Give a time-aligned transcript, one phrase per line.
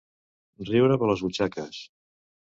[0.69, 1.83] Riure per les butxaques.